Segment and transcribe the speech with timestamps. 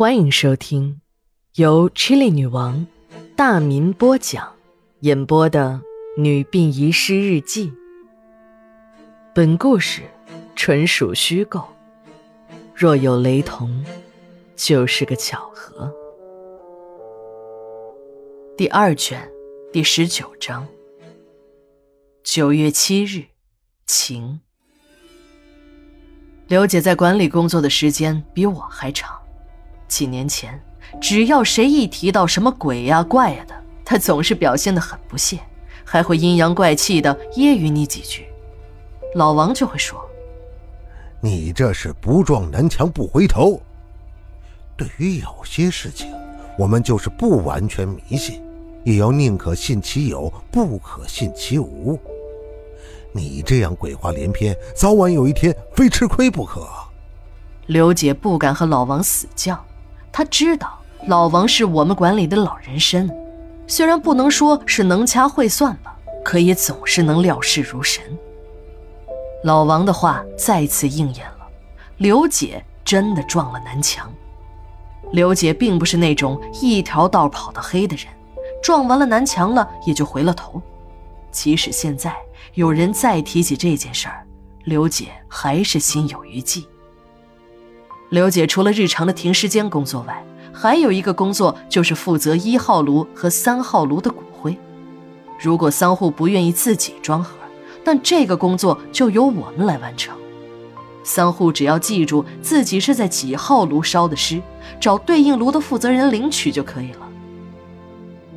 [0.00, 1.02] 欢迎收听
[1.56, 2.86] 由 Chili 女王
[3.36, 4.56] 大民播讲、
[5.00, 5.78] 演播的
[6.18, 7.68] 《女病遗失日记》。
[9.34, 10.00] 本故事
[10.56, 11.62] 纯属虚构，
[12.74, 13.84] 若有雷同，
[14.56, 15.92] 就是个巧合。
[18.56, 19.30] 第二卷
[19.70, 20.66] 第十九章。
[22.24, 23.26] 九月七日，
[23.86, 24.40] 晴。
[26.48, 29.19] 刘姐在管理工作的时间比我还长。
[29.90, 30.58] 几年前，
[31.00, 33.54] 只要谁一提到什么鬼呀怪呀的，
[33.84, 35.40] 他总是表现得很不屑，
[35.84, 38.26] 还会阴阳怪气的揶揄你几句。
[39.16, 40.00] 老王就会说
[41.20, 43.60] ：“你这是不撞南墙不回头。”
[44.78, 46.08] 对于有些事情，
[46.56, 48.40] 我们就是不完全迷信，
[48.84, 51.98] 也要宁可信其有，不可信其无。
[53.12, 56.68] 你这样鬼话连篇，早晚有一天非吃亏不可。
[57.66, 59.58] 刘姐不敢和老王死犟。
[60.12, 63.08] 他知道老王是我们管理的老人参，
[63.66, 68.02] 虽然不能说是能掐会算吧，可也总是能料事如神。
[69.44, 71.48] 老王的话再次应验了，
[71.96, 74.12] 刘姐真的撞了南墙。
[75.12, 78.06] 刘姐并不是那种一条道跑到黑的人，
[78.62, 80.60] 撞完了南墙了也就回了头。
[81.32, 82.14] 即使现在
[82.54, 84.26] 有人再提起这件事儿，
[84.64, 86.68] 刘姐还是心有余悸。
[88.10, 90.22] 刘姐除了日常的停尸间工作外，
[90.52, 94.56] 还有一个工作就是负责一号炉和三号炉的骨灰。
[95.38, 97.36] 如果丧户不愿意自己装盒，
[97.84, 100.12] 但这个工作就由我们来完成。
[101.04, 104.42] 丧户只要记住自己是在几号炉烧的尸，
[104.80, 107.08] 找对应炉的负责人领取就可以了。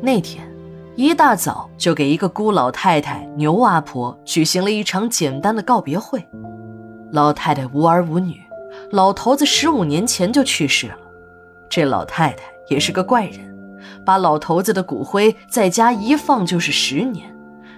[0.00, 0.50] 那天
[0.96, 6.26] 一大早就给一个孤老太太牛阿婆举行了一场简单的告别会。
[7.12, 8.47] 老太太无儿无女。
[8.90, 10.96] 老头子十五年前就去世了，
[11.68, 13.54] 这老太太也是个怪人，
[14.02, 17.30] 把老头子的骨灰在家一放就是十年，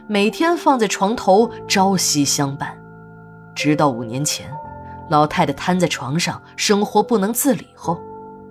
[0.07, 2.79] 每天放在床头朝夕相伴，
[3.57, 4.49] 直到五年前，
[5.09, 8.01] 老太太瘫在床上，生活不能自理后，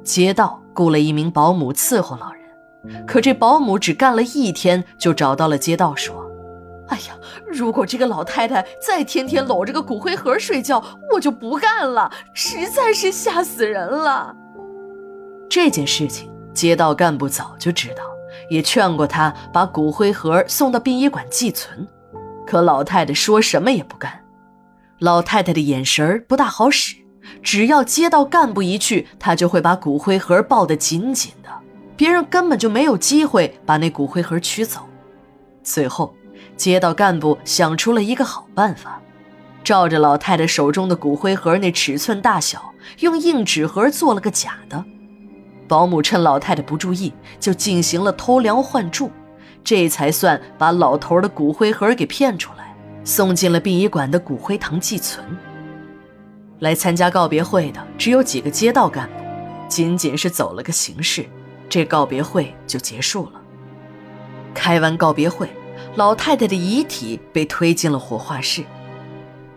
[0.04, 6.29] 街道雇了一名保姆伺候老人，可这保姆只干了一天就找到了街道说。
[6.90, 7.16] 哎呀，
[7.48, 14.36] 如果这个老太太再天天搂着个骨灰盒睡觉，我就不干了，实在是吓死人了。
[15.48, 18.04] 这件事情街道干部早就知道，
[18.50, 21.88] 也劝过他把骨灰盒送到殡仪馆寄存，
[22.46, 24.22] 可老太太说什么也不干。
[25.00, 26.96] 老太太的眼神不大好使，
[27.44, 31.50] 只要街道干部一去，她就会把骨灰盒抱得紧紧的，
[31.96, 34.82] 别人根本就没有机会把那骨灰盒取走。
[35.64, 36.16] 最后。
[36.60, 39.02] 街道干部想出了一个好办法，
[39.64, 44.84] 照着老太太手中的骨灰盒那尺寸大小，用硬纸盒做了个假的。
[45.70, 49.10] 保姆趁老太太不注意，就进行了偷梁换柱，
[49.64, 55.26] 这才算把老头的骨灰盒给骗出来，送进了殡仪馆的骨灰堂寄存。
[56.60, 59.14] 来参加告别会的只有几个街道干部，
[59.70, 61.26] 仅仅是走了个形式，
[61.70, 63.40] 这告别会就结束了。
[64.54, 65.50] 开完告别会。
[65.96, 68.64] 老太太的遗体被推进了火化室。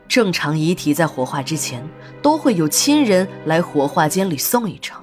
[0.08, 1.82] 正常遗体在火化之前
[2.20, 5.02] 都会有亲人来火化间里送一程，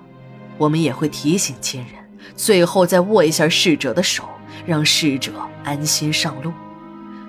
[0.57, 1.93] 我们也会提醒亲人，
[2.35, 4.23] 最后再握一下逝者的手，
[4.67, 5.31] 让逝者
[5.63, 6.51] 安心上路。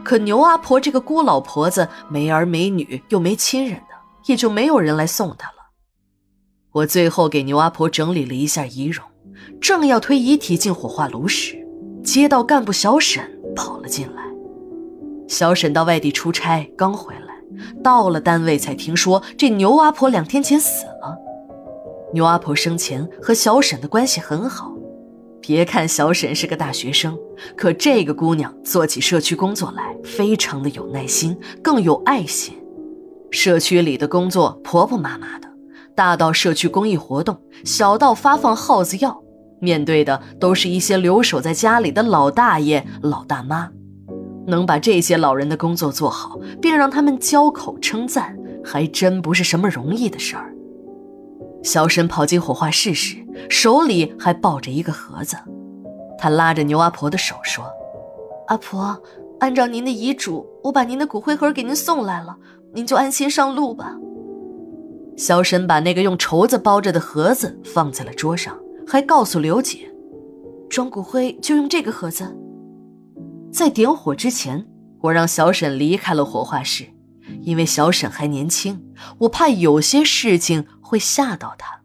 [0.05, 3.95] 可牛阿婆这个孤老婆子没儿没女又没亲人的，
[4.27, 5.55] 也就没有人来送她了。
[6.73, 9.07] 我最后给牛阿婆整理了一下仪容，
[9.61, 11.57] 正要推遗体进火化炉时，
[12.05, 13.40] 街道干部小沈。
[13.55, 14.23] 跑了进来。
[15.29, 17.21] 小沈到外地出差，刚回来，
[17.83, 21.17] 到了单位才听说这牛阿婆两天前死了。
[22.13, 24.75] 牛阿婆生前和小沈的关系很好，
[25.41, 27.17] 别看小沈是个大学生，
[27.57, 32.57] 可这个姑娘做起社区工作来非常的有耐心，更有爱心。
[33.31, 35.49] 社区里的工作婆婆妈妈的，
[35.95, 39.23] 大到社区公益活动，小到发放耗子药。
[39.61, 43.71] 面对的都是一些留守在家里的老大爷、老大妈，
[44.47, 50.55] 能把这些老人的工作做好，并让他们交口称赞，还真不是什么容易的事儿。
[51.63, 53.19] 小沈跑进火化室时，
[53.51, 55.37] 手里还抱着一个盒子，
[56.19, 57.65] 他拉着牛阿婆的手说
[58.49, 58.99] ：“阿婆，
[59.41, 62.35] 按照您的遗嘱，我把您的骨灰盒给您送来了，
[62.73, 63.95] 您就安心上路吧。”
[65.19, 68.57] 小沈把那个用绸子包着的盒子放在了桌上。
[68.93, 69.89] 还告诉刘姐，
[70.69, 72.37] 装骨灰就用这个盒子。
[73.53, 74.67] 在点火之前，
[75.03, 76.89] 我让小沈离开了火化室，
[77.43, 78.83] 因为小沈还年轻，
[79.19, 81.83] 我怕有些事情会吓到他。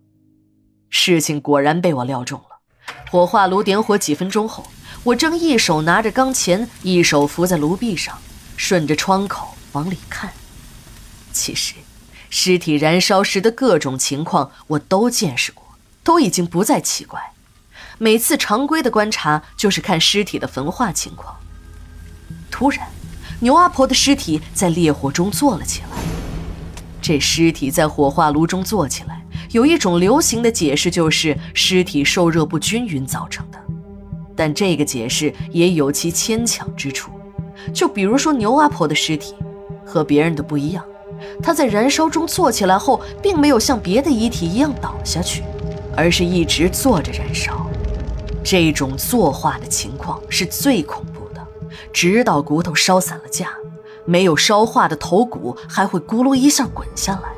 [0.89, 2.95] 事情果然被我料中了。
[3.11, 4.65] 火化炉点火几分钟后，
[5.03, 8.17] 我正一手拿着钢钳，一手扶在炉壁上，
[8.57, 10.31] 顺着窗口往里看。
[11.31, 11.75] 其实，
[12.31, 15.64] 尸体燃烧时的各种情况我都见识过，
[16.05, 17.19] 都已经不再奇怪。
[17.97, 21.35] 每次常规的观察就是看尸体的焚化情况。
[22.49, 22.87] 突然，
[23.39, 25.87] 牛阿婆的尸体在烈火中坐了起来。
[27.01, 29.21] 这尸体在火化炉中坐起来，
[29.51, 33.59] 有一种流行的解释就是尸体受热不均匀造成的。
[34.35, 37.11] 但这个解释也有其牵强之处。
[37.73, 39.33] 就比如说牛阿婆的尸体，
[39.85, 40.83] 和别人的不一样，
[41.41, 45.43] 她在燃烧中坐起来后，并没有像别的遗体一样倒下去，
[45.95, 47.65] 而是一直坐着燃烧。
[48.43, 51.45] 这种坐化的情况是最恐怖的，
[51.91, 53.49] 直到骨头烧散了架，
[54.05, 57.29] 没有烧化的头骨还会咕噜一下滚下来。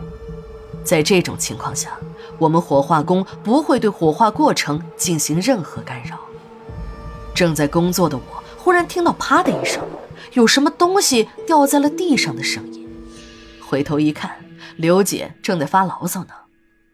[0.84, 1.98] 在这种情况下，
[2.38, 6.20] 我们火化工不会对火化过程进行任何干扰。
[7.34, 9.82] 正在工作的我忽然听到“啪”的一声，
[10.34, 12.86] 有什么东西掉在了地上的声音。
[13.62, 14.38] 回头一看，
[14.76, 16.34] 刘姐正在发牢骚呢：“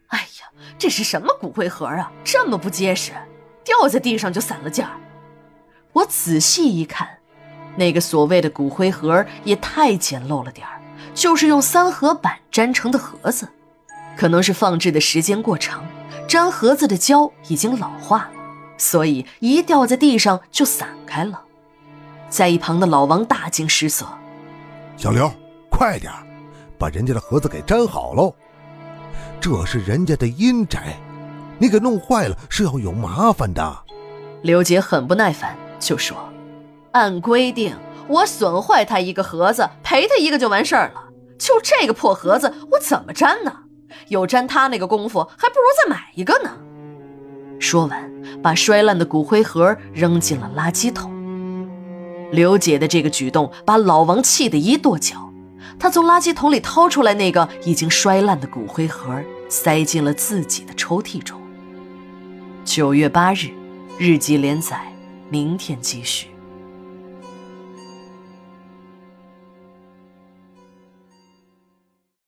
[0.08, 0.46] 哎呀，
[0.78, 2.10] 这是什么骨灰盒啊？
[2.22, 3.12] 这么不结实！”
[3.64, 4.94] 掉在地上就散了架
[5.94, 7.08] 我仔细一看，
[7.76, 10.82] 那个所谓的骨灰盒也太简陋了点儿，
[11.14, 13.48] 就是用三合板粘成的盒子，
[14.18, 15.82] 可能是放置的时间过长，
[16.28, 18.30] 粘盒子的胶已经老化了，
[18.76, 21.40] 所以一掉在地上就散开了。
[22.28, 24.06] 在一旁的老王大惊失色
[24.98, 25.32] ：“小刘，
[25.70, 26.12] 快点
[26.78, 28.34] 把人家的盒子给粘好喽，
[29.40, 30.98] 这是人家的阴宅。”
[31.56, 33.78] 你给弄坏了是要有麻烦的，
[34.42, 36.16] 刘杰很不耐烦，就说
[36.90, 37.76] ：“按规定，
[38.08, 41.04] 我损坏他一个盒子，赔他一个就完事儿了。
[41.38, 43.52] 就这个破盒子，我怎么粘呢？
[44.08, 46.50] 有粘他那个功夫，还不如再买一个呢。”
[47.60, 51.12] 说完，把摔烂的骨灰盒扔进了垃圾桶。
[52.32, 55.30] 刘姐的这个举动把老王气得一跺脚，
[55.78, 61.40] 他从垃圾桶里掏出来那个已经摔烂的骨灰盒，塞进了自己的抽屉中。
[62.64, 63.50] 九月八日，
[63.98, 64.80] 日记连载，
[65.28, 66.33] 明天继续。